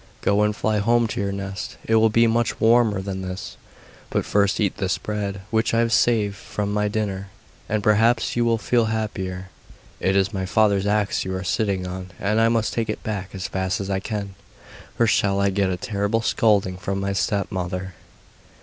[0.21, 3.55] Go and fly home to your nest, it will be much warmer than this;
[4.09, 7.27] but first eat this bread, which I saved from my dinner,
[7.69, 9.49] and perhaps you will feel happier.
[9.99, 13.29] It is my father's axe you are sitting on, and I must take it back
[13.35, 14.33] as fast as I can,
[14.97, 17.93] or I shall get a terrible scolding from my stepmother.